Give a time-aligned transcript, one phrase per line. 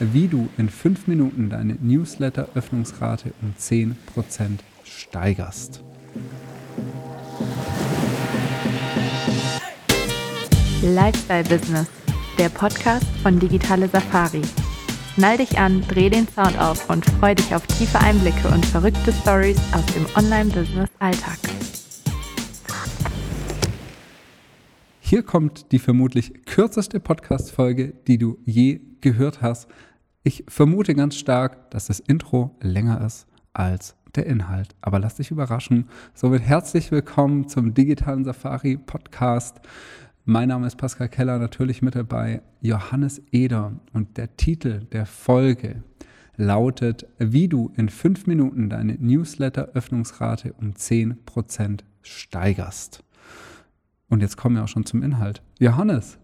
[0.00, 3.94] wie du in fünf Minuten deine Newsletter-Öffnungsrate um 10%
[4.84, 5.82] steigerst.
[10.82, 11.88] Lifestyle Business,
[12.38, 14.42] der Podcast von Digitale Safari.
[15.14, 19.12] Schnall dich an, dreh den Sound auf und freu dich auf tiefe Einblicke und verrückte
[19.12, 21.47] Stories aus dem Online-Business-Alltag.
[25.08, 29.66] Hier kommt die vermutlich kürzeste Podcast-Folge, die du je gehört hast.
[30.22, 34.76] Ich vermute ganz stark, dass das Intro länger ist als der Inhalt.
[34.82, 35.88] Aber lass dich überraschen.
[36.12, 39.62] Somit herzlich willkommen zum digitalen Safari Podcast.
[40.26, 45.84] Mein Name ist Pascal Keller, natürlich mit dabei Johannes Eder und der Titel der Folge
[46.36, 53.02] lautet, wie du in fünf Minuten deine Newsletter-Öffnungsrate um 10% steigerst.
[54.08, 55.42] Und jetzt kommen wir auch schon zum Inhalt.
[55.58, 56.18] Johannes,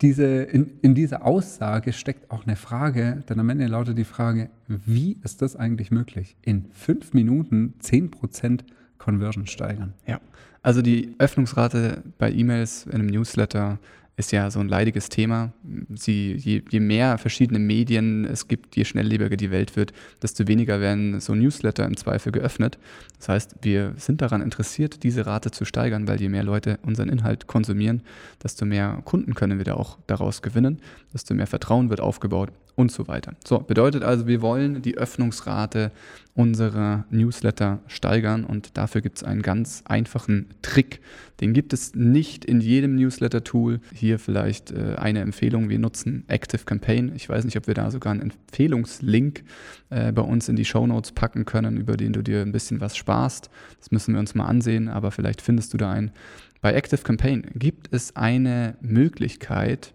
[0.00, 4.50] diese, in, in dieser Aussage steckt auch eine Frage, denn am Ende lautet die Frage,
[4.66, 6.36] wie ist das eigentlich möglich?
[6.42, 8.60] In fünf Minuten 10%
[8.98, 9.94] Conversion steigern.
[10.06, 10.20] Ja,
[10.62, 13.78] also die Öffnungsrate bei E-Mails in einem Newsletter
[14.20, 15.52] ist ja so ein leidiges Thema.
[15.94, 20.80] Sie, je, je, mehr verschiedene Medien es gibt, je schnelllebiger die Welt wird, desto weniger
[20.80, 22.78] werden so Newsletter im Zweifel geöffnet.
[23.18, 27.08] Das heißt, wir sind daran interessiert, diese Rate zu steigern, weil je mehr Leute unseren
[27.08, 28.02] Inhalt konsumieren,
[28.42, 30.80] desto mehr Kunden können wir da auch daraus gewinnen,
[31.12, 33.34] desto mehr Vertrauen wird aufgebaut und so weiter.
[33.46, 35.92] So, bedeutet also, wir wollen die Öffnungsrate
[36.34, 41.00] unserer Newsletter steigern und dafür gibt es einen ganz einfachen Trick.
[41.40, 43.80] Den gibt es nicht in jedem Newsletter-Tool.
[43.94, 45.68] Hier vielleicht äh, eine Empfehlung.
[45.68, 47.12] Wir nutzen Active Campaign.
[47.14, 49.44] Ich weiß nicht, ob wir da sogar einen Empfehlungslink
[49.90, 52.80] äh, bei uns in die Show Notes packen können, über den du dir ein bisschen
[52.80, 53.50] was sparst.
[53.78, 56.12] Das müssen wir uns mal ansehen, aber vielleicht findest du da einen.
[56.60, 59.94] Bei Active Campaign gibt es eine Möglichkeit,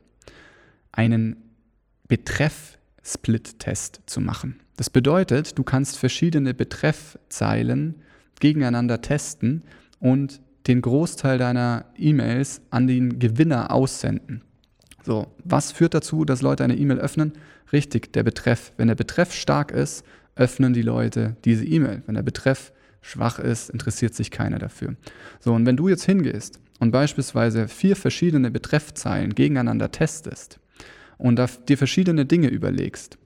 [0.91, 1.35] einen
[2.07, 4.59] Betreff-Split-Test zu machen.
[4.77, 7.95] Das bedeutet, du kannst verschiedene Betreffzeilen
[8.39, 9.63] gegeneinander testen
[10.00, 14.41] und den Großteil deiner E-Mails an den Gewinner aussenden.
[15.03, 17.34] So, was führt dazu, dass Leute eine E-Mail öffnen?
[17.72, 18.72] Richtig, der Betreff.
[18.78, 20.03] Wenn der Betreff stark ist,
[20.35, 22.01] öffnen die Leute diese E-Mail.
[22.06, 24.95] Wenn der Betreff schwach ist, interessiert sich keiner dafür.
[25.39, 30.59] So, und wenn du jetzt hingehst und beispielsweise vier verschiedene Betreffzeilen gegeneinander testest,
[31.18, 31.39] und
[31.69, 33.18] dir verschiedene Dinge überlegst,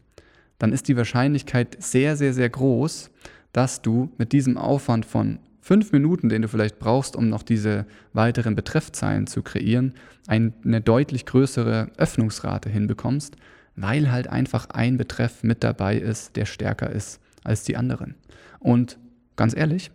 [0.58, 3.10] dann ist die Wahrscheinlichkeit sehr, sehr, sehr groß,
[3.54, 7.86] dass du mit diesem Aufwand von fünf Minuten, den du vielleicht brauchst, um noch diese
[8.12, 9.94] weiteren Betreffzeilen zu kreieren,
[10.26, 13.36] eine deutlich größere Öffnungsrate hinbekommst,
[13.76, 18.16] weil halt einfach ein Betreff mit dabei ist, der stärker ist als die anderen.
[18.58, 18.98] Und
[19.36, 19.92] ganz ehrlich,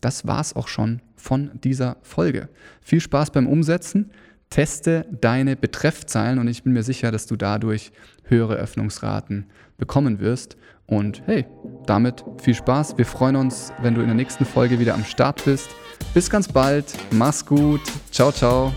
[0.00, 2.48] das war's auch schon von dieser Folge.
[2.80, 4.10] Viel Spaß beim Umsetzen.
[4.52, 7.90] Teste deine Betreffzeilen und ich bin mir sicher, dass du dadurch
[8.24, 9.46] höhere Öffnungsraten
[9.78, 10.58] bekommen wirst.
[10.86, 11.46] Und hey,
[11.86, 12.98] damit viel Spaß.
[12.98, 15.70] Wir freuen uns, wenn du in der nächsten Folge wieder am Start bist.
[16.12, 16.84] Bis ganz bald.
[17.12, 17.80] Mach's gut.
[18.10, 18.74] Ciao, ciao.